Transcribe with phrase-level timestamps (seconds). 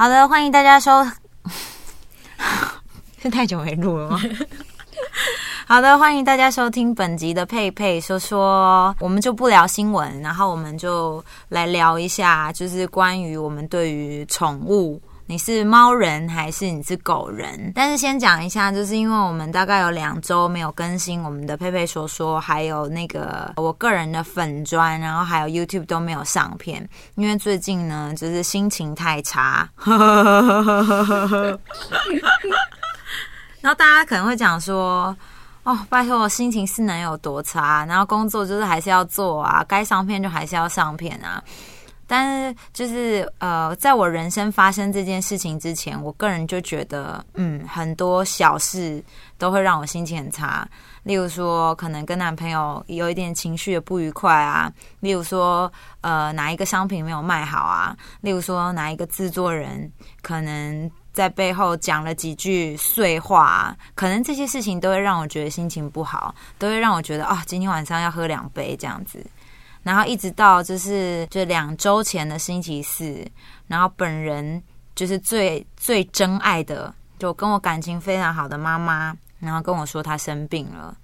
[0.00, 1.04] 好的，欢迎大家收。
[3.20, 4.18] 是 太久没录了吗？
[5.68, 14.98] 好的，欢迎大家收听本集的佩佩说说，我们就不聊新闻，然后我们就来聊一下，就是关于我们对于宠物。
[15.30, 17.70] 你是猫人还是你是狗人？
[17.72, 29.70] 但是先讲一下，就是因为我们大概有两周没有更新我们的佩佩说说，还有那个我个人的粉砖，然后还有 YouTube 都没有上片，因为最近呢，就是心情太差。
[33.60, 35.16] 然后大家可能会讲说
[35.62, 37.86] ：“哦，拜托，我心情是能有多差？
[37.86, 41.40] 然后工作就是还是要做啊，该上片就还是要上片啊。”
[42.10, 49.00] 但是，就是呃，在我人生发生这件事情之前，我个人就觉得，嗯，很多小事
[49.38, 50.68] 都会让我心情很差。
[51.04, 59.88] 例如说，可能跟男朋友有一点情绪的不愉快啊；例如说，呃，哪一个商品没有卖好啊；例如说，哪一个制作人
[60.20, 69.24] 可能在背后讲了几句碎话，可能这些事情都会让我觉得心情不好，都会让我觉得啊，今天晚上要喝两杯这样子。
[69.82, 73.26] 然后一直到就是就两周前的星期四，
[73.66, 74.62] 然后本人
[74.94, 80.94] 就是最最真爱的，就跟我感情非常好的妈妈，然后跟我说她生病了，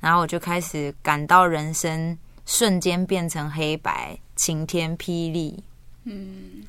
[0.00, 5.62] 然后我就开始感到人生瞬间变成黑白，晴天霹雳。
[6.02, 6.64] 嗯，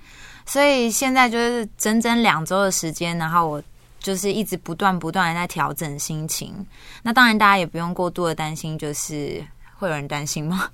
[0.46, 3.64] 所以现在就是整整两周的时间，然后我
[4.00, 6.54] 就是一直不断不断的在调整心情。
[7.02, 9.44] 那当然，大家也不用过度的担心，就是。
[9.78, 10.70] 会有人担心吗？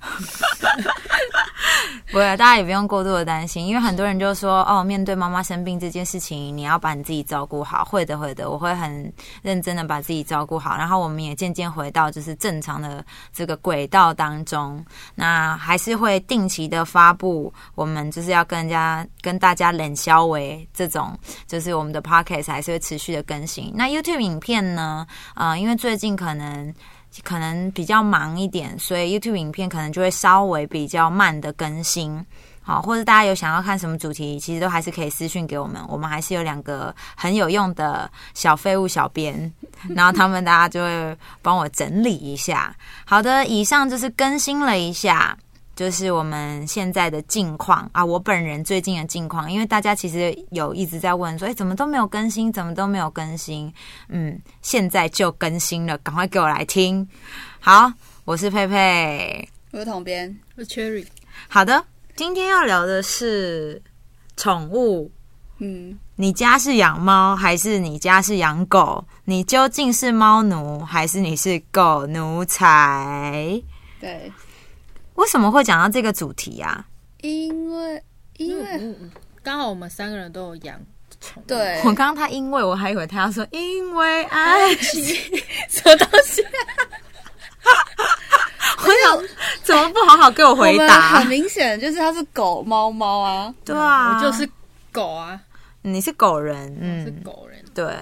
[2.10, 10.76] 不会，大家也不用过度的担心，因为很多人就说：“哦，面对妈妈生病这件事情，你要把你自己照顾好。”会的，会的，我会很认真的把自己照顾好。
[10.76, 14.84] 然后我们也渐渐回到就是正常的这个轨道当中。
[15.14, 23.72] 那还是会定期的发布，我们就是要跟人家跟大家冷消为这种，就是我们的 podcast 还是会持续的更新。
[23.74, 25.06] 那 YouTube 影片呢？
[25.34, 26.74] 呃，因为最近可能。
[27.22, 32.24] 可能比较忙一点，所以 YouTube 影片可能就会稍微比较慢的更新，
[32.62, 39.52] 好，或者大家有想要看什么主题，其实都还是可以私讯给我们，我们还是有两个很有用的小废物小编，
[39.94, 42.74] 然后他们大家就会帮我整理一下。
[43.04, 45.36] 好的，以上就是更新了一下。
[45.82, 53.74] 就是我们现在的近况啊，我本人最近的近况，因为大家其实有一直在问说，哎，怎么都没有更新，怎么都没有更新？
[54.08, 57.04] 嗯，现在就更新了，赶快给我来听。
[57.58, 57.92] 好，
[58.24, 61.04] 我是佩佩，我是统编，我是 Cherry。
[61.48, 63.82] 好的，今天要聊的是
[64.36, 65.10] 宠物。
[65.58, 69.04] 嗯，你家是养猫还是你家是养狗？
[69.24, 73.60] 你究竟是猫奴还是你是狗奴才？
[74.00, 74.30] 对。
[75.14, 76.84] 为什么会讲到这个主题呀？
[77.20, 78.02] 因为
[78.38, 78.96] 因为
[79.42, 80.80] 刚好我们三个人都有养
[81.20, 81.46] 宠物。
[81.46, 85.02] 对，我刚刚他因为我还以为他要说因为爱情
[85.68, 86.42] 什么东西？
[88.84, 89.28] 我想
[89.62, 91.18] 怎么不好好给我回答？
[91.18, 94.48] 很明显就是他是狗猫猫啊，对啊，我就是
[94.90, 95.40] 狗啊，
[95.82, 97.94] 你是狗人，嗯，是狗人，对。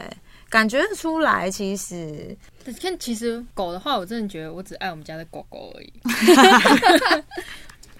[0.48, 5.92] 感觉出来，其实，但其实狗的话，我真的觉得我只爱我们家的狗狗而已。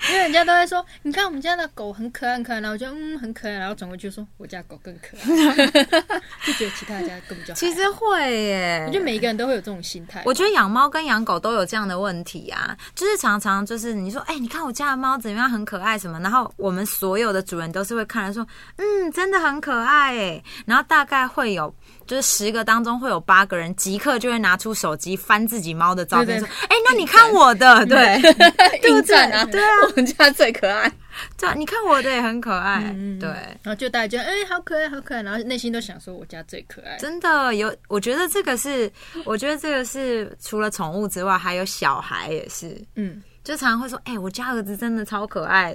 [0.09, 5.66] 因为人家都在说，你看我们家的狗很可爱，很可爱，然后我就嗯很可爱，然后转过去说我家狗更可爱，
[6.47, 10.22] 就觉得其他家更比较其实会耶，我觉得每一个人都会有这种心态。
[10.25, 18.47] 我觉得养猫跟养狗都有这样的问题啊，就是常常就是你说，哎，你看我家的猫怎么样，很可爱什么，然后我们所有的主人都是会看来说，
[18.77, 20.17] 嗯，真的很可爱。
[20.17, 21.72] 哎，然后大概会有。
[22.06, 28.21] 就是十个当中会有八个人即刻就会拿出手机翻自己猫的照片，说：“哎，那你看我的，对，
[28.82, 30.91] 对赞啊，对啊，我们家最可爱，
[31.39, 32.81] 对啊，你看我的也很可爱，
[33.19, 33.28] 对。”
[33.62, 38.91] 然后就大家觉得：“哎，好可爱，好可爱。”然后内心都想说：“我家最可爱。”真的有，我觉得这个是，
[39.25, 43.23] 我觉得这个是除了宠物之外，还有小孩也是，嗯。
[43.43, 45.75] 就常常会说：“哎，我家儿子真的超可爱。”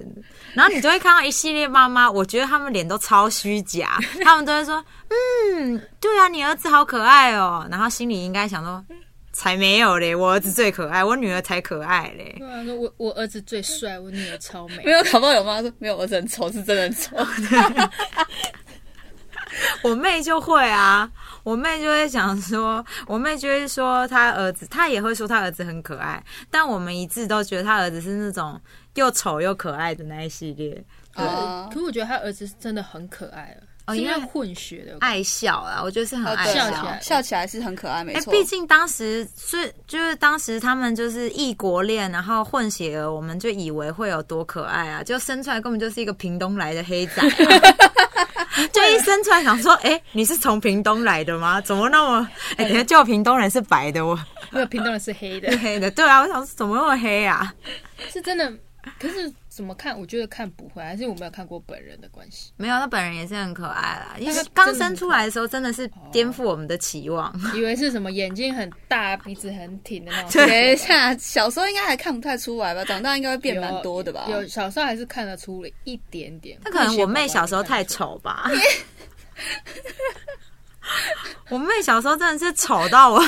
[0.54, 8.86] 然后你就会看到一系列妈妈，我觉得他们脸都超虚假， 他们都会说：“嗯，对啊，你儿子好可爱哦。”然后心里应该想说
[9.36, 14.82] ：“才没有嘞，我儿子最可爱，我女儿才可爱嘞。”对啊，说我我儿子最帅，我女儿超美。
[14.86, 17.18] 没有搞不好有妈说：“没有，儿子很丑，是真的丑。
[19.84, 21.10] ”我妹就会啊，
[21.44, 28.60] 我妹就会想说，我妹就会说她儿子，她也会说她儿子很可爱，但我们一致都觉得她儿子是那种
[28.96, 30.72] 又丑又可爱的那一系列。
[31.14, 31.26] 对，
[31.74, 38.32] 可我觉得他儿子真的很可爱了，哦，因为混血的爱笑啊，我觉得是很爱笑，起笑起来是很可爱，没错。
[38.34, 47.22] 毕竟当时是就是当时他们就是异国恋，然后混血儿，我们就以为会有多可爱啊，就生出来根本就是一个屏东来的黑仔。
[48.72, 51.60] 就一生出来想说，哎、你是从屏东来的吗？
[51.62, 52.28] 怎么那么……
[52.56, 54.18] 哎、等一下，就屏东人是白的，我
[54.50, 55.92] 没有屏东人是黑的是， 黑的。
[55.92, 57.54] 对啊，我想说怎么那么黑啊？
[58.12, 58.52] 是真的。
[59.00, 59.98] 可是怎么看？
[59.98, 62.52] 我觉得看不会，还是我没有看过本人的关系。
[62.58, 64.18] 没有，他本人也是很可爱啦。
[64.20, 67.34] 因为刚生出来的时候，真的是颠覆我们的期望。
[67.56, 70.32] 以为是什么眼睛很大、鼻子很挺的那种。
[70.44, 72.84] 对等一下，小时候应该还看不太出来吧？
[72.84, 74.26] 长大应该会变蛮多的吧？
[74.30, 76.60] 有小时候还是看得出了一点点。
[76.66, 78.52] 那可能我妹小时候太丑吧。
[81.50, 83.20] 我妹小时候真的是丑到我，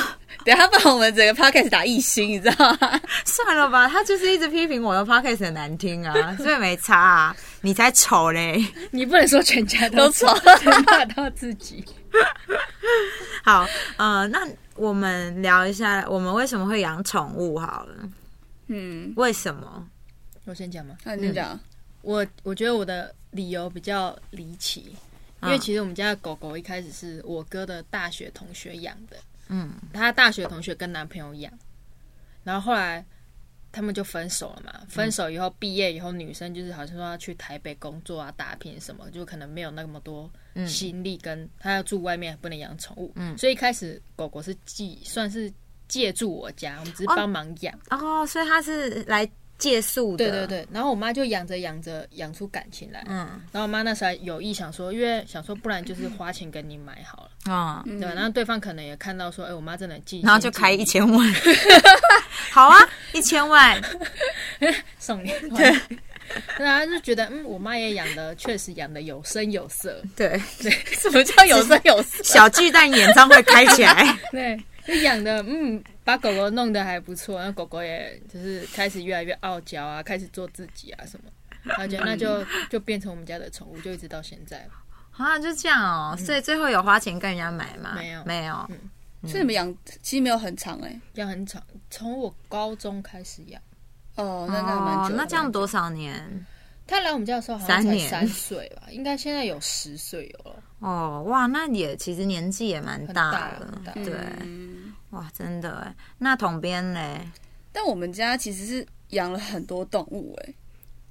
[0.48, 3.02] 等一下把我们整个 podcast 打一星，你知道吗？
[3.26, 8.66] 算了吧，他就是一直批评我的 podcast 很难听啊， 所以没差啊，你才丑嘞。
[8.92, 10.26] 你不能说全家都丑
[10.86, 11.84] 骂到自己。
[13.44, 13.68] 好，
[13.98, 18.10] 呃，那我们聊一下，我们为什么会养宠物好了？
[18.68, 19.86] 嗯，为什么？
[20.46, 20.96] 我先讲吗？
[21.04, 21.60] 那你就讲，
[22.04, 24.96] 我我觉得我的理由比较离奇，
[25.44, 29.18] 因为其实我们家的狗狗一开始是我哥的大学同学养的，
[29.50, 31.52] 嗯，她大学同学跟男朋友养，
[32.44, 33.06] 然后后来
[33.72, 34.82] 他们就分手了嘛。
[34.88, 40.32] 分手以后，毕业以后，女生就是好像说要去台北工作啊、打拼什么，就可能没有那么多
[40.68, 43.38] 心力，跟她要住外面，不能养宠物，嗯。
[43.38, 45.52] 所以一开始狗狗是寄算是
[45.88, 47.80] 借住我家，我们只是帮忙养。
[47.90, 50.18] 哦，所以他是来借宿的。
[50.18, 53.18] 对对，对，然后我妈就养着养着养出感情来，嗯。
[53.52, 58.14] 然后我妈那时候还有意想说，因为想说不然就是花钱给你买好了，嗯，对吧？
[58.16, 61.34] 然后对方可能也看到说，哎，我妈真的记，然后就开一千万，
[62.52, 62.78] 好啊，
[63.14, 63.82] 一千万，
[65.00, 65.74] 送你，对，
[66.58, 70.40] 然后就觉得嗯，我妈也养的确实养的有声有色，对，
[71.00, 72.24] 什么叫有声有色？
[72.24, 81.30] 小巨蛋演唱会开起来，对，就养的嗯，把狗狗弄得还不错，然后狗狗也就是开始越来越傲娇啊，开始做自己啊什么。
[81.64, 84.72] 然后就那就就变成我们家的宠物，就一直到现在了。
[85.12, 86.16] 啊，就这样哦。
[86.18, 87.94] 所以最后有花钱跟人家买吗？
[87.96, 88.56] 没有没有。
[88.70, 88.78] 嗯
[89.24, 93.60] 所以你们养其实没有很长哎、养很长，从我高中开始养。
[94.16, 96.46] 哦，那那蛮久、，哦那这样多少年？
[96.86, 103.82] 他来我们家的时候好像才三岁吧，应该现在有十岁有了，哦，哇，那也其实年纪也蛮大大了。
[103.96, 104.67] 对，嗯，
[105.18, 105.94] 哇，真的哎。
[106.20, 107.00] 那桶边呢？
[107.72, 110.54] 但我们家其实是养了很多动物哎、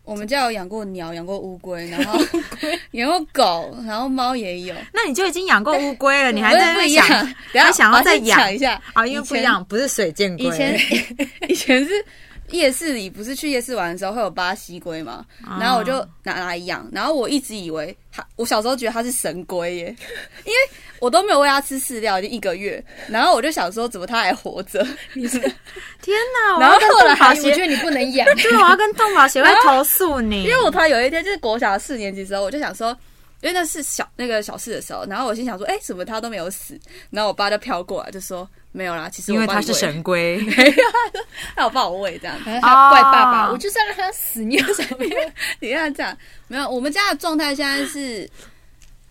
[0.04, 2.18] 我们家有养过鸟，养过乌龟，然后
[2.92, 4.74] 养过狗，然后猫也有。
[4.92, 6.98] 那你就已经养过乌龟了， 你还在那不是不一
[7.58, 9.06] 还想要再养一下啊？
[9.06, 10.46] 因为不一样，不是水箭龟。
[10.46, 10.80] 以前
[11.48, 12.04] 以前是
[12.50, 19.96] 夜市里，不是去夜市玩的时候会有巴西龟嘛，哦然后我就拿来养，然后我一直以为它，我小时候觉得它是神龟耶，
[20.44, 20.58] 因为
[21.00, 25.38] 我都没有喂它吃饲料，已经一个月，然后我就想说怎么它还活着，你是
[26.02, 26.54] 天哪！
[26.56, 32.96] 我然后后来我动保协觉得你不能养，对，我要跟动保协会投诉你，因为我突然有一天就是国小四年级的时候，我就想说。
[33.42, 36.78] 因为那是小那个小事的时候，然后我心想说，哎、怎么他都没有死？
[37.10, 40.38] 然后我爸就飘过来就说，没有啦，其实因为他是神龟。
[41.54, 45.32] 他有帮我喂这样他说他怪爸爸，哦我就是要让他死，你有什么用？
[45.60, 46.16] 你看这样，
[46.48, 48.28] 没有，我们家的状态现在是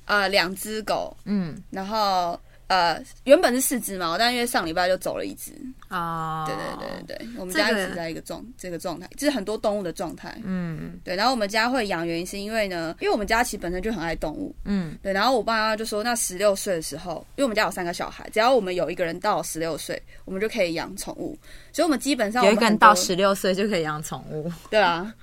[0.06, 5.52] 呃两只狗，嗯，然后呃原本是四只猫，但因为上礼拜就走了一只。
[5.88, 10.36] 啊，对对对对对，我们家一直在一个状这个状态，就是很多动物的状态。
[10.44, 14.54] 嗯对，然后我们家会养，原因是因为呢，因为我们家其实本身就很爱动物。
[14.66, 21.38] 嗯对，然后我爸妈就说，那十六岁的时候，因为我们家有三个小孩，只要我们有一个人到十六岁，我们就可以养宠物。
[21.72, 24.52] 所以我们基本上有一个人到十六岁就可以养宠物。
[24.70, 25.14] 对啊，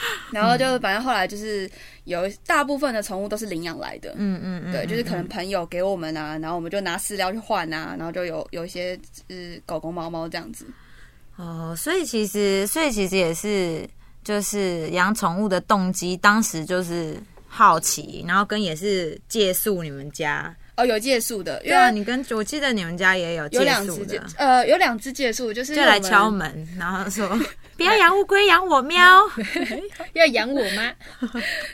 [0.32, 1.70] 然后就反正后来就是
[2.04, 10.66] 有大部分的宠物都是领养来的，嗯嗯嗯，对，就是可能嗯朋友给我们啊，然后我们就拿饲料去换啊，然后就有有一些就是狗狗猫猫这样子。
[11.36, 13.88] 哦，所以其实，所以其实也是，
[14.24, 20.54] 就是养宠物的动机，当时就是好奇，然后跟也是借宿你们家。
[20.78, 27.28] 哦，有借宿的，因对啊，为你跟我记得你们家也有有借宿两只借的，呃有两只借宿，就是就来我们敲门，然后说
[27.76, 29.20] 不要养乌龟，养我 喵。
[30.14, 30.92] 要养我吗？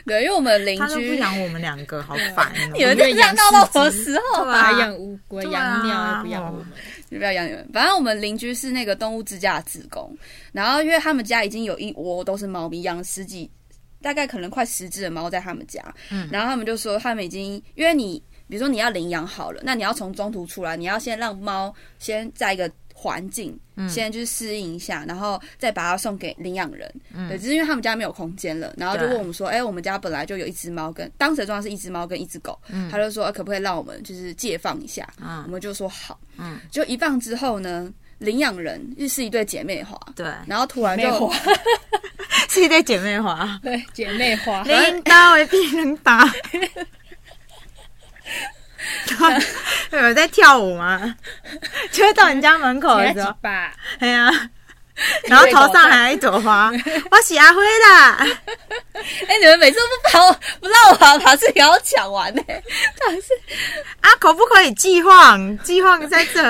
[0.05, 2.73] 对，因为我们邻他都不居，养我们两个，好烦哦。
[2.75, 4.43] 你们就这样闹到什么时候？
[4.43, 6.65] 对啊还养乌龟、对啊养鸟，不养我们。
[7.09, 7.69] 你不要养你们。
[7.71, 10.15] 反正我们邻居是那个动物之家的职工，
[10.51, 13.49] 然后因为他们家已经有一窝都是猫咪，养了十几，
[14.01, 15.81] 大概可能快十只的猫在他们家。
[16.11, 22.71] 嗯然后他们就说他们已经，因为你比如说你要领养好了，那你要从中途出来，你要先让猫先在一个。
[22.97, 26.89] 环境嗯先就是适应一下，然后再把它送给领养人。
[27.13, 36.17] 嗯对，只是因为他们家没有空间了，然后就对问我们说：“哎、我们家本来就有一只猫跟当时的状况是一只猫跟一只狗，嗯他就说、呃可不可以让我们就是借放一下？”我嗯们就说好。
[36.37, 41.31] 嗯，就一放之后呢，领养人又是一对姐妹花，对，然后突然就
[42.49, 46.25] 是一对姐妹花，对，姐妹花，领导为别人打。
[49.91, 51.15] 有在跳舞吗？
[51.91, 54.31] 就会到人家门口的时候， 吧，哎呀，
[55.25, 56.71] 然后头上还有一朵花，
[57.11, 58.17] 我是阿辉啦。
[59.27, 63.33] 哎、你们每次都不把我不让我把把这个要讲完呢、到底是
[64.01, 65.37] 啊，可不可以计划？
[65.63, 66.41] 计划在这。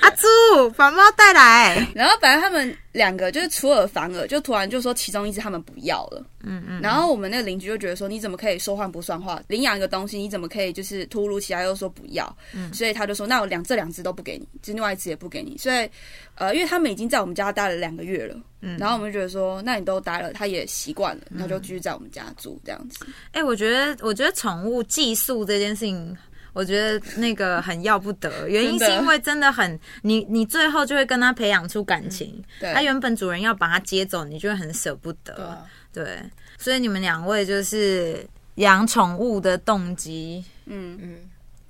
[0.00, 1.86] 阿朱，把猫带来。
[1.94, 6.24] 然后本来他们两个就是出尔反尔，就突然就说其中一只他们不要了。
[6.44, 9.42] 嗯嗯，然后我们那个邻居就觉得说，你怎么可以说话不算话？
[9.48, 12.36] 领养一个东西，你怎么可以就是突如其来又说不要？
[12.54, 15.58] 嗯所以他就说，那我两这两只都不给你，就另外一只也不给你。
[15.58, 15.90] 所以
[16.36, 23.04] 呃，因为他们已经在我们家待了两个月了，嗯然后我们就觉得说，那你都待了，他也习惯了，他就继续在我们家住这样子。
[23.32, 26.16] 哎、我觉得，我觉得宠物寄宿这件事情。
[26.54, 32.42] 我觉得那个很要不得，原因是因为真的很，你你最后就会跟他培养出感情。
[32.58, 35.62] 对他原本主人要把他接走，你就会很舍不得。
[35.92, 36.18] 对
[36.56, 41.18] 所以你们两位就是养宠物的动机，嗯，嗯，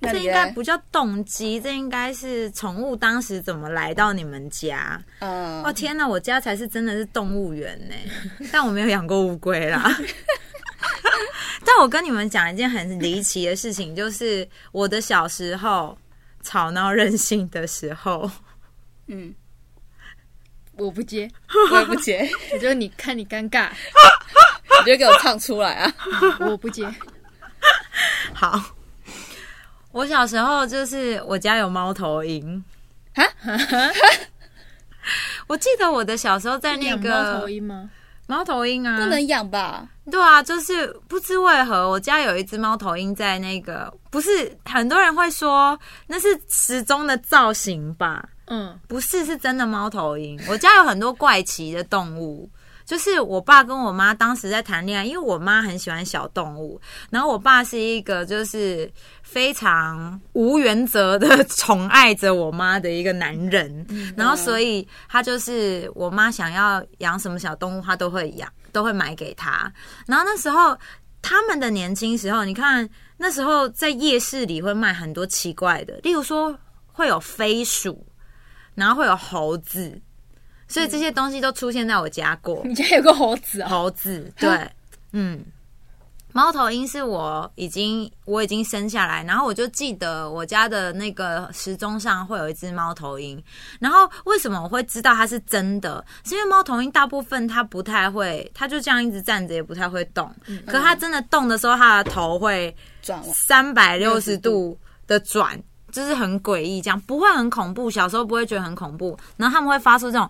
[0.01, 5.03] 这应该不叫动机，这应该是宠物当时怎么来到你们家。
[5.19, 7.95] 呃哦天哪，我家才是真的是动物园呢，
[8.53, 9.91] 但我没有养过乌龟啦。
[11.65, 15.97] 但我跟你们讲一件很离奇的事情，就是我的小时候
[16.43, 18.31] 吵闹任性的时候，
[19.09, 19.35] 嗯，
[20.73, 21.31] 我不接，
[21.71, 23.71] 我也不接， 我觉得你看你尴尬，
[24.81, 25.95] 你就给我唱出来啊！
[26.41, 26.87] 我不接，
[28.33, 28.61] 好，
[29.93, 32.63] 我小时候就是我家有猫头鹰。
[33.15, 33.25] 哈，
[35.47, 37.89] 我记得我的小时候在那个猫头鹰吗？
[38.27, 39.87] 猫头鹰啊，不能养吧？
[40.11, 48.27] 对啊，就是不知为何，我家有一只猫头鹰在那个，不是很多人会说那是时钟的造型吧？
[48.47, 50.39] 嗯，不是，是真的猫头鹰。
[50.49, 52.49] 我家有很多怪奇的动物，
[52.85, 56.79] 就是我爸跟我妈当时在谈恋爱，因为我妈很喜欢小动物，
[57.09, 58.91] 然后我爸是一个就是
[59.25, 69.73] 非常无原则的宠爱着我妈的一个男人，然后所以他就是我妈想要养什么小动物，他都会养，都会买给他。
[70.07, 70.79] 然后那时候
[71.21, 76.57] 他们的年轻时候，你看那时候在夜市里会卖很多奇怪的，例如说
[76.93, 78.07] 会有飞鼠。
[78.77, 80.03] 然后会有猴子，
[80.67, 82.61] 所以这些东西都出现在我家过。
[82.65, 84.69] 你家有个猴子哦，猴子，对，
[85.13, 85.45] 嗯，
[86.35, 93.41] 猫头鹰是我已经我已经生下来，然后我就记得我家的那个时钟上会有一只猫头鹰。
[93.79, 96.05] 然后为什么我会知道它是真的？
[96.25, 100.29] 是因为猫头鹰大部分它不太会，它就这样一直站着，也不太会动。
[100.67, 104.77] 可它真的动的时候，它的头会转，三百六十度
[105.07, 105.57] 的转，
[105.93, 107.89] 就是很诡异，这样不会很恐怖。
[107.89, 110.29] 小时候不会觉得很恐怖，然后他们会发出这种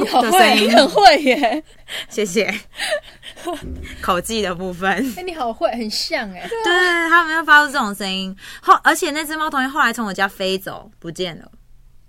[0.00, 1.64] 你好会，很会耶！
[2.08, 2.52] 谢谢
[4.00, 8.34] 口技的部分，哎，你好会，很像哎，对，他们会发出这种声音。
[8.62, 11.50] 后而且那只猫同学后来从我家飞走，不见了。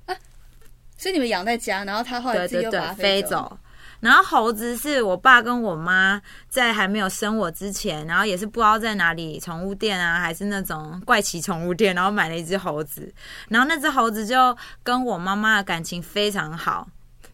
[0.06, 0.16] 啊
[0.98, 3.02] 所以你们养在家，然后它后来对对对自己又把它，走。
[3.02, 3.58] 飞走。
[4.02, 13.14] 然后猴子是我爸跟我妈在还没有生我之前，然后也是不知道在哪里宠物店啊，还是那种怪奇宠物店，然后买了一只猴子。
[13.50, 16.88] 然后那只猴子就跟我妈妈的感情非常好。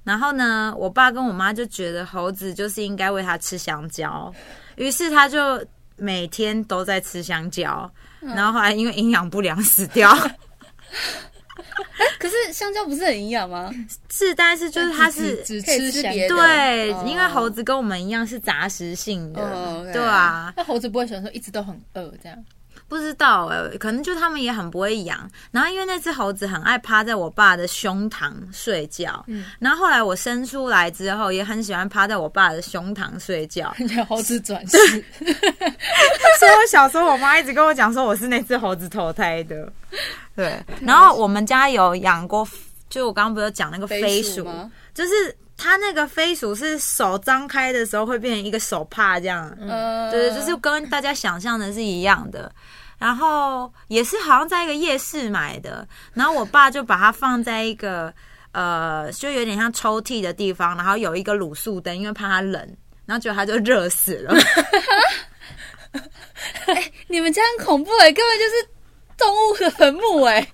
[0.07, 4.33] 然后呢，我爸跟我妈就觉得猴子就是应该喂它吃香蕉，
[4.77, 5.61] 于是他就
[5.97, 7.91] 每天都在吃香蕉。
[8.21, 10.15] 然后后来因为营养不良死掉，
[12.17, 13.69] 可是香蕉不是很营养吗？
[14.09, 16.35] 是，但是就是它是只吃香吃别的。
[16.35, 17.03] 对，哦。
[17.05, 22.45] 因为猴子跟我们一样是杂食性的，对啊，那猴子不会想说一直都很饿这样，
[22.87, 25.29] 不知道哎、可能就他们也很不会养。
[25.51, 33.75] 然后因为那只猴子很爱趴在我爸的胸膛睡觉，嗯然后后来我生出来之后，也很喜欢趴在我爸的胸膛睡觉。
[34.07, 34.77] 猴子转世，
[35.19, 39.71] 所以我小时候我妈一直跟我讲说我是那只猴子投胎的，
[40.35, 40.57] 对。
[40.81, 42.47] 然后我们家有养过，
[42.89, 44.71] 就我刚刚不是有讲那个飞鼠，吗？
[44.93, 52.51] 就是它那个飞鼠是手张开的时候会变成一个手帕这样，呃，对，就是跟大家想象的是一样的。
[52.99, 58.11] 然后也是好像在一个夜市买的，然后我爸就把它放在一个
[58.53, 62.59] 呃，就有点像抽屉的地方，然后有一个卤素灯，因为怕它冷，
[63.05, 64.35] 然后结果它就热死了。
[67.07, 68.67] 你们家很恐怖哎，根本就是
[69.15, 70.47] 动物的坟墓哎，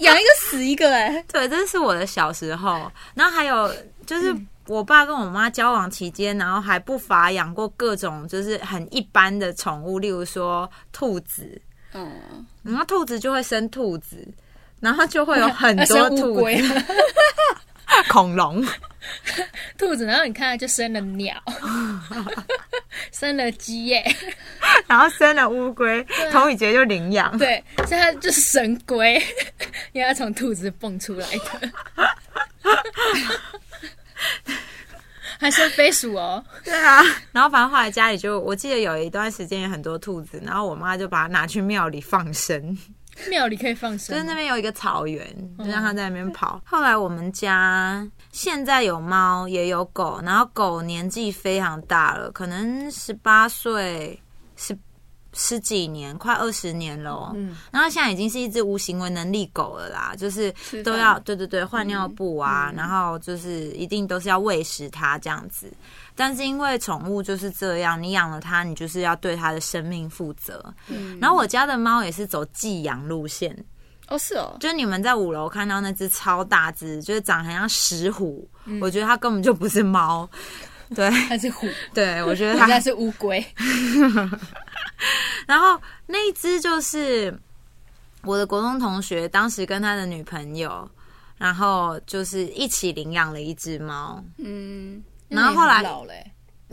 [0.00, 1.24] 养一个死一个哎。
[1.32, 2.90] 对，这是我的小时候。
[3.14, 3.72] 然后还有
[4.06, 4.34] 就是
[4.66, 11.60] 我爸跟我妈交往期间，然后还不乏养过各种就是很一般的宠物，例如说兔子，
[11.92, 14.26] 嗯，然后兔子就会生兔子，
[14.80, 16.60] 然后就会有很 多乌兔龟。
[16.62, 16.74] 子，
[18.08, 18.64] 恐龙。
[19.76, 21.34] 兔子，然后你看它就生了鸟，
[23.12, 24.02] 生了鸡耶，
[24.86, 27.36] 然后生了乌龟，童宇杰就领养。
[27.36, 29.22] 对，所以它就是神龟，
[29.92, 31.70] 因为它从兔子蹦出来的，
[35.38, 36.42] 还生飞鼠哦。
[36.64, 42.78] 对啊，然后反正后来家里就，我记得有一段时间有很多兔子，然后我妈就把它拿去庙里放生。
[43.28, 45.26] 庙里可以放生，就是那边有一个草原，
[45.58, 46.60] 就让它在那边跑。
[46.64, 54.20] 后来我们家现在有猫也有狗，然后狗年纪非常大了，可能十八岁，
[54.56, 54.76] 十
[55.32, 57.32] 十几年，快二十年了哦。
[57.34, 60.52] 嗯，然后现在已经是一只无行为能力狗了啦，就是
[60.84, 65.72] 都要对对对换尿布啊，然后就是一定都是要喂食它这样子。
[66.16, 70.62] 但是因为宠物就是这样，你养了它，你就是要对它的生命负责。
[70.88, 73.56] 嗯然后我家的猫也是走寄养路线，
[74.08, 78.48] 哦是哦，就是你们在五楼看到那只超大只，就是长得很像石虎，
[78.80, 80.28] 我觉得它根本就不是猫。
[80.94, 83.44] 对它是虎，对，我觉得人 它家是乌龟。
[85.46, 87.36] 然后那一只就是
[88.22, 90.88] 我的国中同学，当时跟他的女朋友，
[91.38, 94.22] 然后就是一起领养了一只猫。
[94.36, 95.82] 嗯，然后后来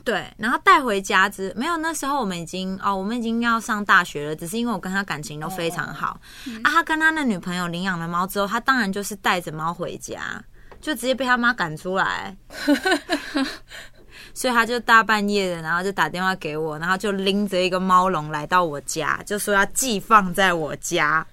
[0.03, 6.19] 对，然后带回家之没有，那时候我们已经哦，我们已经要上大学了，只是因为我跟他感情都非常好、
[6.63, 6.71] 啊。
[6.71, 10.43] 他跟他的女朋友领养了猫之后，他当然就是带着猫回家，
[10.79, 12.35] 就直接被他妈赶出来。
[14.33, 21.25] 所以他就大半夜的，然后就打电话给我，然后就拎着一个猫笼来到我家，就说要寄放在我家。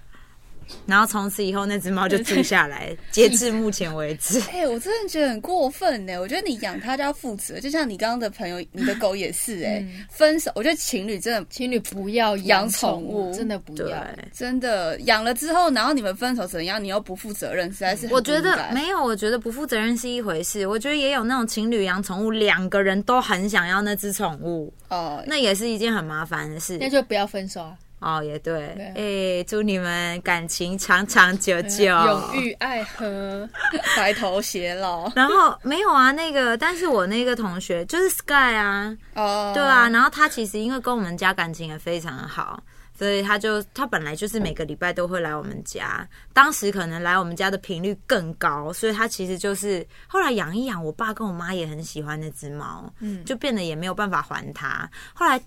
[0.86, 4.40] 然后从此以后，那只猫就住下来，截至目前为止。
[4.52, 6.18] 哎、我真的觉得很过分呢。
[6.20, 14.04] 我觉得你养它就要负责，就像你刚刚的朋友，你的狗也是哎、嗯分手，我觉得情侣真的情侣不要养宠宠物真的不对，要。
[14.32, 20.66] 真的养了之后，然后你们分手怎样，你又不负责任，实在是我觉得没有，我觉得不负责任是一回事。
[20.66, 25.22] 我觉得也有那种情侣养宠物，两个人都很想要那只宠物，哦。
[25.26, 26.78] 那也是一件很麻烦的事。
[26.80, 33.48] 那就不要分手啊，哦，也对，哎、对祝你们感情长长久久，永浴爱河。
[33.96, 35.10] 白头偕老。
[35.16, 42.62] 然后没有啊，那个，但是我那个同学就是 Sky 啊，哦，对啊，然后他其实因为跟我们家感情也非常好，
[42.96, 54.88] 所以他就他本来就是每个礼拜都会来我们家，当时可能来我们家的频率更高，所以他其实就是后来养一养，我爸跟我妈也很喜欢那只猫，嗯，就变得也没有办法还他。
[55.14, 55.40] 后来，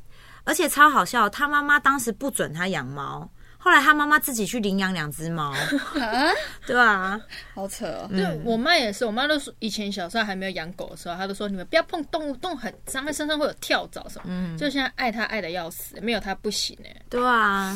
[0.43, 3.29] 而且超好笑，他妈妈当时不准他养猫。
[3.63, 6.33] 后来他妈妈自己去领养两只猫，啊，
[6.65, 7.21] 对啊，
[7.53, 8.09] 好扯哦。
[8.09, 14.23] 对我妈也是，我妈都说以前小时候还没有养狗的时候，她都说你们不要碰动物，动物很脏，它身上会有跳蚤什么。
[14.25, 17.01] 嗯，就现在爱它爱的要死，没有它不行哎。
[17.07, 17.75] 对啊。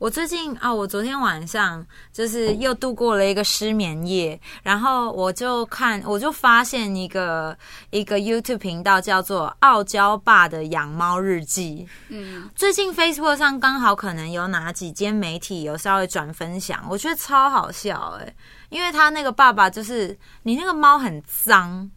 [0.00, 7.54] 我最近啊、我昨天晚上就是又度过了一个失眠夜，然后我就看，我就发现一个
[7.90, 11.86] 一个 YouTube 频道叫做“傲娇爸的养猫日记”。
[12.08, 18.34] 嗯，最近 Facebook 上刚好可能有哪几间媒体有稍微转分享，我觉得超好笑哎、
[18.70, 21.90] 因为他那个爸爸就是你那个猫很脏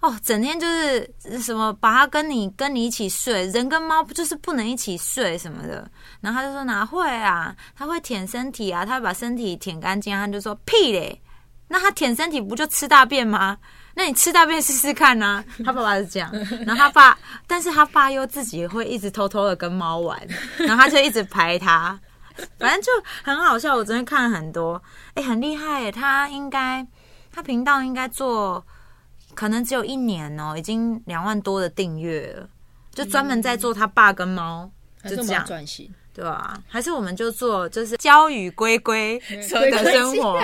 [0.00, 11.20] 哦，整天就是什么把它跟你跟你一起睡，人跟猫不就是不能一起睡什么的，然后他就说哪会啊，他会舔身体啊，他会把身体舔干净，他就说屁嘞，
[11.68, 13.58] 那他舔身体不就吃大便吗？
[13.92, 16.32] 那你吃大便试试看呐、他爸爸是这样，
[16.64, 20.18] 然后他爸，但是他爸又自己会一直偷偷的跟猫玩，
[20.56, 21.98] 然后他就一直排他，
[22.58, 22.90] 反正就
[23.22, 23.76] 很好笑。
[23.76, 24.80] 我昨天看了很多，
[25.14, 25.92] 哎、很厉害！
[25.92, 26.86] 他应该，
[27.30, 28.64] 他频道应该做，
[29.40, 32.46] 可能只有一年哦、已经两万多的订阅了，
[32.92, 34.70] 就专门在做他爸跟猫，
[35.08, 39.18] 就这样，转型，对吧、还是我们就做就是教与龟龟
[39.50, 40.38] 龟的生活。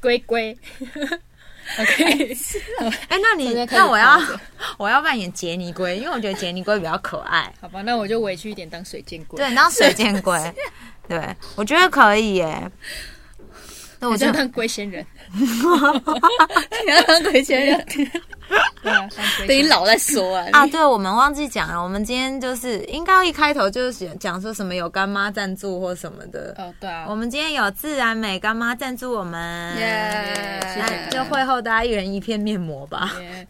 [0.00, 0.56] 龟龟。
[1.80, 2.36] OK，
[3.08, 4.20] 哎、那你那我要
[4.78, 7.52] 我要扮演杰尼龟，因为我觉得杰尼龟比较可爱。
[7.60, 9.36] 好吧，那我就委屈一点当水箭龟。
[9.38, 10.54] 对，你当水箭龟，
[11.08, 12.70] 对我觉得可以耶。
[14.04, 15.04] 那我就当龟仙人。
[15.32, 17.86] 你要当鬼仙人，
[19.48, 20.46] 等你老再说啊。
[20.52, 26.54] 啊，对，我们忘记讲了，我们今天就是应该一开头就是讲说什么有干妈赞助或什么的。
[26.58, 33.10] 哦，对啊我，们今天有自然美干妈赞助我们，耶就会后大家一人一片面膜吧。
[33.18, 33.46] 也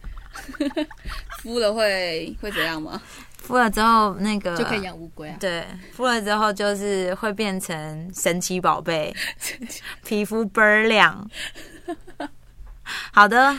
[1.43, 3.01] 敷了会会怎样吗？
[3.45, 5.37] 敷了之后那个就可以养乌龟啊。
[5.39, 9.15] 对，敷了之后就是会变成神奇宝贝，
[10.03, 11.29] 皮肤倍儿亮。
[13.11, 13.55] 好的，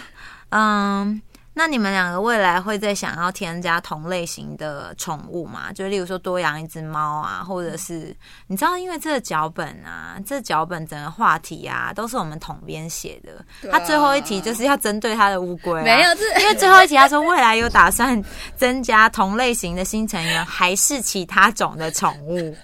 [0.51, 1.21] 嗯，
[1.59, 5.73] 那你们两个未来会再想要添加同类型的宠物吗？
[5.73, 8.15] 就例如说多养一只猫啊，或者是
[8.47, 13.43] 你知道，因为这个脚本啊，这脚本整个话题啊，都是我们统编写的。
[13.71, 18.23] 他最后一题就是要针对他的乌龟、啊，没有，这因为最后一题他说未来有打算
[18.55, 22.55] 增加同类型的新成员，还是其他种的宠物。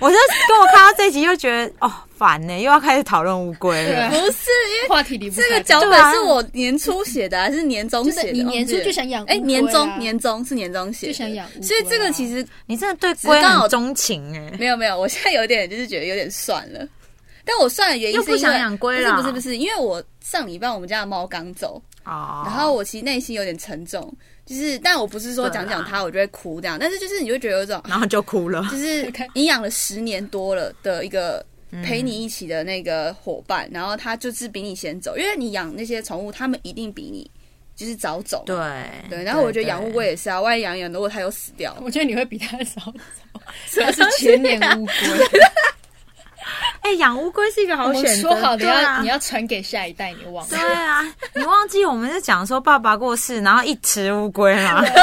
[0.00, 0.16] 我就
[0.48, 4.08] 跟我看到这集就觉得哦烦呢，又要开始讨论乌龟了。
[4.08, 8.28] 不是因为话题离不开这个脚本是我年初写的、还是年终写的？
[8.28, 9.40] 是你年初就想养哎，啊。
[9.44, 16.86] 年终年终是年终写，就想养所以这个其实你真的对龟刚好很钟情哎、没有没有，我现在有点就是觉得有点算了。
[17.44, 24.12] 但我算的原因是因为不想养龟了不是不是不是，因为我上礼拜我们家的猫刚走，哦，然后我其实内心有点沉重，
[24.46, 28.66] 就是但我不是说讲讲他我就会哭这样，但是就是你就会觉得有一种 然后就哭了。
[28.70, 37.30] 就是你养了十年多了的一个嗯陪你一起的那个伙伴，然后他就是比你先走，因为你养那些宠物，他们一定比你
[37.76, 38.42] 就是早走。
[38.44, 38.56] 对
[39.08, 42.82] 对，然后我觉得养乌龟也是啊，万一养养，如果它又死掉，我觉得你会比它早
[43.70, 44.92] 走， 它是千年乌龟。
[46.90, 48.22] 哎，养乌龟是一个好选择。
[48.22, 50.58] 说好你对啊要你要传给下一代，你忘了对？
[50.58, 54.84] 啊，你忘记我们是讲说爸爸过世，然后一池乌龟吗？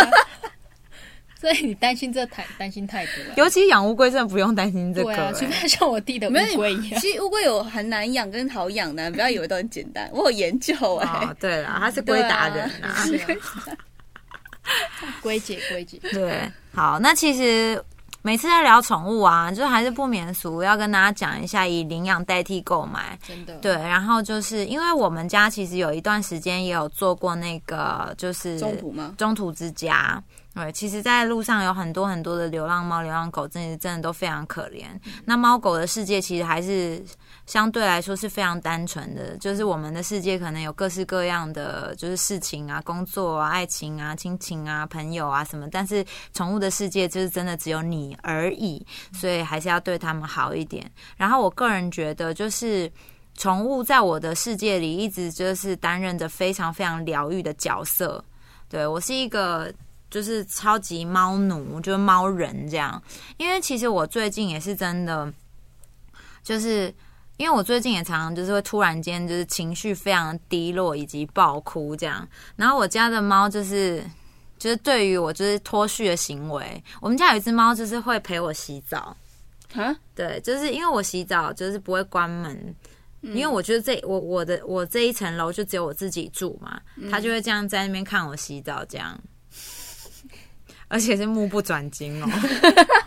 [1.39, 3.33] 所以你担心这太担心太多了。
[3.37, 6.99] 尤其养乌龟真的不用担心这个、对啊，除哎非像我弟的乌龟一样。
[6.99, 10.09] 其实乌龟有很难养跟好养的，不要以为都很简单。
[10.11, 13.05] 我有研究哎、 哦，对了，他是龟达人啊
[15.21, 17.81] 龟姐，龟姐， 对，好，那其实
[18.21, 23.17] 每次在聊宠物啊，就还是不免俗，要跟大家讲一下以领养代替购买。
[23.25, 29.13] 真的对，然后就是因为我们家其实有一段时间也有做过那个，就是中途吗？
[29.17, 30.21] 中途之家。
[30.57, 34.85] 对，其实，在路上有很多很多的流浪猫、流浪狗，真的真的都非常可怜。
[35.23, 36.99] 那猫狗的世界其实还是
[37.45, 50.91] 相对来说是非常单纯的，就是我们的世界可能有各式各样的就是事情啊、工作啊、爱情啊、亲情啊、朋友啊什么，但是宠物的世界就是真的只有你而已，所以还是要对它们好一点。
[51.15, 52.91] 然后我个人觉得，就是
[53.35, 58.23] 宠物在我的世界里一直就是担任着非常非常疗愈的角色。
[58.69, 59.71] 对我是一个
[60.09, 63.01] 就是超级猫奴，就是猫人这样。
[63.37, 65.31] 因为其实我最近也是真的，
[66.43, 66.93] 就是
[67.37, 72.27] 因为我最近也常常就是会突然间就是情绪非常低落以及爆哭这样。
[72.55, 74.03] 然后我家的猫就是。
[74.59, 79.15] 就是对于我就是脱序的行为，我们家有一只猫，就是会陪我洗澡，
[79.75, 82.75] 啊，对，就是因为我洗澡就是不会关门，
[83.21, 89.15] 因为我觉得这我我的我这一层楼就只有我自己住嘛，他就会这样在那边看我洗澡，这样，
[90.87, 92.29] 而且是目不转睛哦。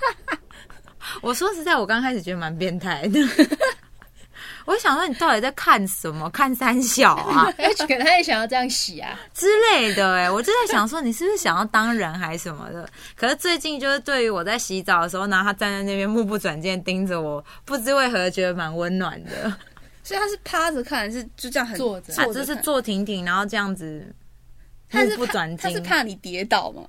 [1.23, 3.21] 我说实在，我刚开始觉得蛮变态的。
[4.67, 6.31] 我想说，你到底在看什么？
[6.31, 9.19] 看三小啊 哎，可能他也想要这样洗啊。
[9.35, 12.89] 之类的哎、我就在想说，你是不是想要当人还是什么的？
[13.17, 19.53] 可是最近就是对于我在洗澡的时候，然后他站在那边目不转睛地盯着我，不知为何觉得蛮温暖的。
[20.03, 24.15] 所以他是趴着看，还是就这样很坐着啊，坐着就是坐挺挺，然后这样子
[24.93, 25.59] 目不转睛。
[25.59, 26.85] 他是怕你跌倒吗？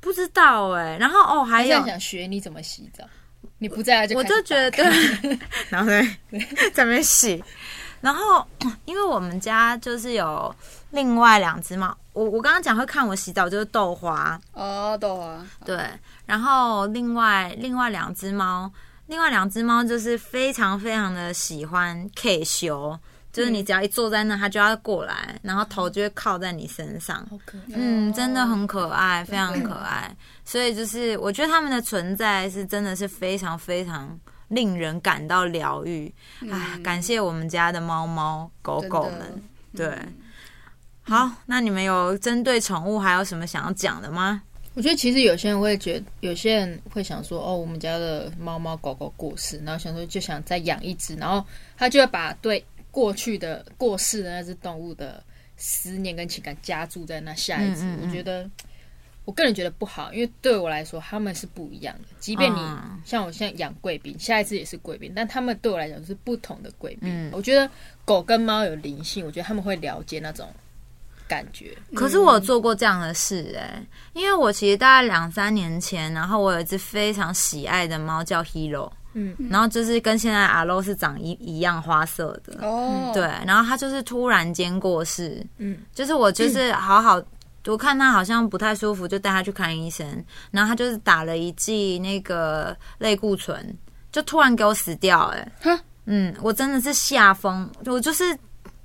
[0.00, 3.04] 不知道哎、然后哦，还有想想学你怎么洗澡，
[3.58, 4.84] 你不在就我就觉得对，
[5.68, 6.02] 然后呢，
[6.72, 7.42] 在那边洗，
[8.00, 8.46] 然后
[8.86, 10.54] 因为我们家就是有
[10.90, 15.78] 另外两只猫，我我刚刚讲会看我洗澡就是豆花，哦，豆花，对，
[16.26, 18.70] 然后另外另外两只猫，
[19.06, 22.98] 另外两只猫就是非常非常的喜欢 K 修，
[23.32, 27.26] 就是你只要一坐在那，它就要过来，然后头就会靠在你身上。
[27.72, 30.14] 嗯，真的很可爱，非常可爱。
[30.44, 36.12] 所以就是，我觉得他们的存在是真的是非常非常令人感到疗愈。
[36.50, 39.42] 哎，感谢我们家的猫猫狗狗们。
[39.76, 39.96] 对，
[41.02, 44.42] 好，那你们有针对宠物还有什么想要讲的吗？
[44.74, 51.44] 我觉得其实有些人会觉得，有些人会想说，哦，我们家的猫猫狗狗过世，然后想说就想再养一只，然后
[51.76, 55.22] 他就会把对过去的过世的那只动物的
[55.56, 57.82] 思念跟情感加注在那下一只。
[57.84, 58.50] 嗯嗯嗯我觉得，
[59.24, 62.08] 我个人觉得不好，因为对我来说他们是不一样的。
[62.18, 67.10] 即便你、嗯像我现在养贵宾，下一只也是贵宾，但他们对我来讲是不同的贵宾。
[67.10, 67.68] 嗯我觉得
[68.04, 70.48] 狗跟猫有灵性，我觉得他们会了解那种
[71.26, 71.76] 感觉。
[71.94, 87.20] 可是我有做过这样的事哎、因为我其实大概两三年前，然后我有一只非常喜爱的猫叫 Hero，嗯，然后就是跟现在阿 l o 是长一一样花色的，哦，对，然后他就是突然间过世，嗯，就是我就是好好，
[87.66, 90.06] 我看他好像不太舒服，就带他去看医生，
[90.50, 93.76] 然后他就是打了一剂那个类固醇，
[94.12, 98.36] 就突然给我死掉、哎哈，嗯，我真的是吓疯，我就是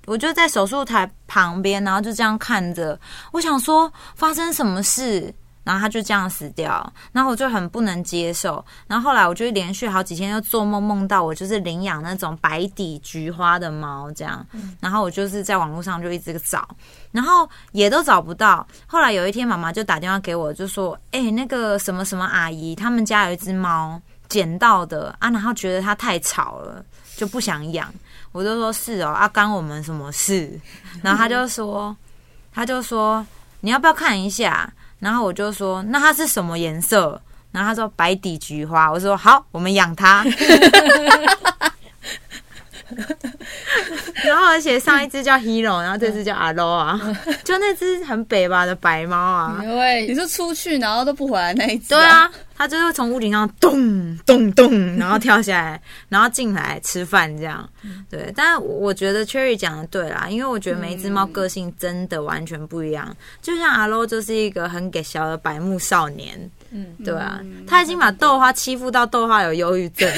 [0.05, 2.99] 我就在手术台旁边，然后就这样看着，
[3.31, 5.33] 我想说发生什么事。
[5.65, 8.63] 然后他就这样死掉，然后我就很不能接受。
[8.87, 14.45] 然后后来我就连续好几天就做梦，梦到我就是领养那种白底菊花的猫，这样。
[14.79, 16.67] 然后我就是在网络上就一直找，
[17.11, 18.65] 然后也都找不到。
[18.85, 23.99] 后来有一天，妈妈就打电话给我，就说：“哎，那个什么什么阿姨，他们家有一只猫
[24.29, 26.85] 捡到的啊，然后觉得它太吵了，
[27.17, 27.91] 就不想养。”
[28.31, 30.59] 我就说：“是哦，啊，干我们什么事？”
[31.01, 31.97] 然后他就说
[32.53, 33.25] ：“他就说
[33.61, 37.21] 你要不要看一下？”然后我就说，那它是什么颜色？
[37.51, 38.91] 然后他说白底菊花。
[38.91, 40.25] 我说好，我们养它。
[44.23, 46.99] 然后而且上一只叫 Hero，然后这只叫阿 Lo 啊，
[47.43, 49.59] 就那只很北吧的白猫啊。
[49.63, 51.89] 因为你说出去然后都不回来那一只。
[51.89, 57.69] 对啊，它就是从屋顶上咚咚咚，然后跳下来，然后进来吃饭这样。
[58.09, 63.15] 对，但我觉得 Cherry 讲的对啦，因为我觉得每一只猫个性真的完全不一样。
[63.41, 66.49] 就像阿 Lo 就是一个很给小的白目少年。
[66.71, 70.09] 嗯，对啊，他已经把豆花欺负到豆花有忧郁症。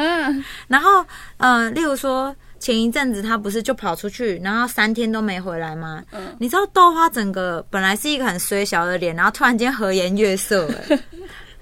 [0.68, 1.04] 然后，
[1.38, 2.34] 呃，例如说。
[2.60, 6.04] 前一阵子他不是就跑出去，然后三天都没回来吗？
[6.12, 10.70] 嗯，你知道豆花整个本来是一个很衰小的脸，然后突然间和颜悦色，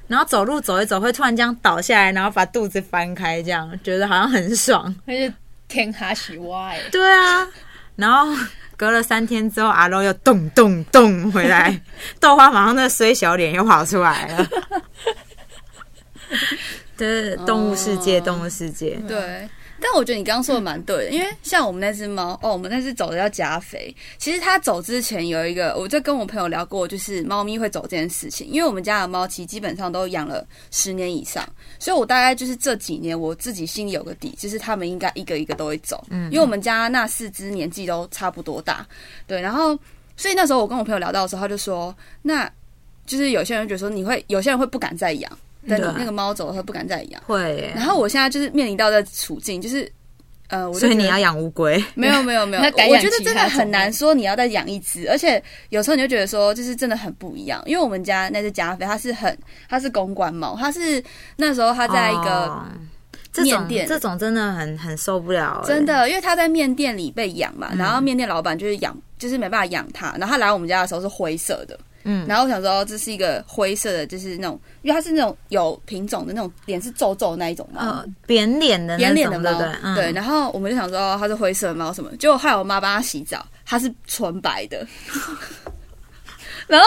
[0.08, 4.92] 然后走路走一走会突然这样倒下来，然后把肚子翻开，这样觉得好像很爽。
[5.04, 5.32] 那是
[5.68, 7.46] 天哈喜哇对啊，
[7.94, 8.26] 然后
[8.76, 11.80] 隔了三天之后，阿肉又咚咚咚回来，
[12.18, 14.48] 豆花马上那衰小脸又跑出来了。
[16.96, 19.48] 对，动物世界，动物世界，对。
[19.82, 23.94] 但我觉得你刚刚说的蛮对的，因为像我们那只猫哦，我们那只走的要加肥。
[24.18, 28.48] 其实它走之前有一个，我就跟我朋友聊过，就是猫咪会走这件事情。
[28.48, 36.04] 因为我们家的猫其实基本上都养了十年以上，所以我大概就是这几年我自己心里有个底，就是它们应该一个一个都会走。
[36.10, 38.86] 嗯，因为我们家那四只年纪都差不多大，
[39.26, 39.40] 对。
[39.40, 39.78] 然后，
[40.16, 42.50] 所以那时候我跟我朋友聊到的时候，他就说，那
[43.06, 45.38] 就是有些人觉得说你会，有些人会不敢再养。
[45.68, 47.22] 等你那个猫走了，它不敢再养。
[47.26, 47.70] 会。
[47.74, 49.90] 然后我现在就是面临到的处境，就是
[50.48, 51.82] 呃，所以你要养乌龟？
[51.94, 57.62] 没有没有没有， 我觉得真的很难说你要再养一只，而且有时候你就觉得说，就是真的很不一样。
[57.66, 59.36] 因为我们家那只加菲，它是很，
[59.68, 61.02] 它是公关猫，它是
[61.36, 62.64] 那时候它在一个
[63.42, 71.78] 面店，这种真的很很受不了，真的，因为它在面店里被养嘛，然后面店老板就是养，就是没办法养它，然后他来我们家的时候是灰色的。
[72.10, 80.10] 嗯，然后我想说，这是一个灰色的，就是那种，因为它是那种有品种的那种脸是皱皱的那一种猫，扁脸的扁脸的猫，对。
[80.12, 82.10] 然后我们就想说，它是灰色的猫什么？
[82.16, 84.86] 结果害我妈帮它洗澡，它是纯白的。
[86.66, 86.86] 然后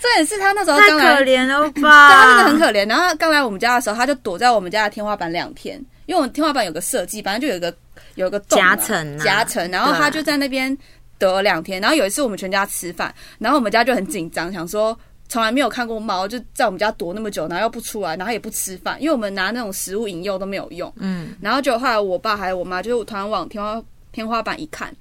[0.00, 2.08] 这也是它那时候太可怜了吧？
[2.08, 2.88] 它真的很可怜。
[2.88, 7.74] 然后刚来我们家的时候，它就躲在我们家的天花板两天，因为我们天花板有个设计，反正就有一个
[8.14, 9.70] 有一个夹层，夹层。
[9.70, 10.74] 然后它就在那边。
[11.22, 20.92] 得了两天，然后有一次我们全家吃饭，然后我们家就很紧张，想说从来没有看过猫，就在我们家躲那么久，然后又不出来，然后也不吃饭，因为我们拿那种食物引诱都没有用。
[20.96, 23.80] 嗯，然后就后来我爸还有我妈，就是突然往天花
[24.10, 24.92] 天花板一看，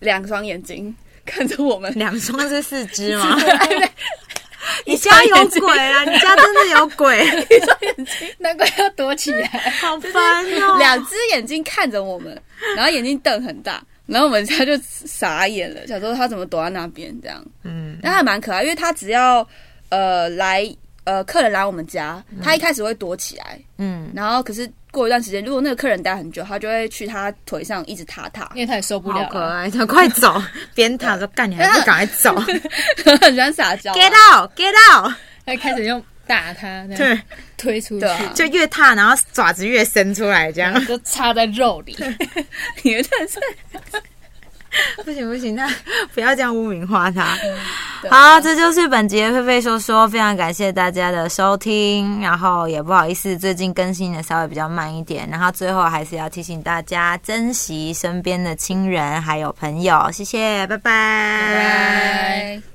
[0.00, 0.92] 两双眼睛
[1.24, 3.38] 看着我们，两双是四只吗？
[4.86, 6.04] 你家有鬼啊！
[6.04, 7.18] 你家真的有鬼！
[7.50, 9.46] 一双眼睛，难怪要躲起来，
[9.80, 10.78] 好烦哦！
[10.78, 12.42] 两只眼睛看着我们，
[12.74, 13.84] 然后眼睛瞪很大。
[14.06, 19.46] 然后我们家就傻眼了，想说他怎么躲在那边这样，嗯，但他还蛮可爱，因为他只要
[19.88, 20.68] 呃来
[21.04, 30.40] 呃客人来我们家，他一开始会躲起来，嗯，然后可是过一段时间，如果那个客人待很久，他就会去他腿上一直踏踏，因为他也受不了，好可爱，他快走，
[30.74, 32.34] 边踏着干你还不赶快走，
[33.20, 35.12] 很喜欢撒娇，get out，get out，
[35.46, 36.02] 他开始用。
[36.26, 37.20] 打他，对，
[37.56, 40.84] 推出去，就越踏，然后爪子越伸出来，这样。
[40.86, 41.96] 就插在肉里。
[42.82, 43.40] 你的是
[45.04, 45.72] 不行不行，那
[46.12, 47.38] 不要这样污名化他。
[48.10, 62.73] 好，这就是本集的菲菲说说，非常感谢大家的收听，然后也不好意思，最近更新的稍微比较慢一点，然后最后还是要提醒大家珍惜身边的亲人还有朋友，谢谢，拜拜。